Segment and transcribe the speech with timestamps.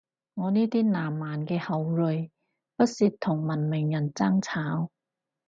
[0.33, 2.31] 我呢啲南蠻嘅後裔，
[2.75, 4.89] 不屑同文明人爭吵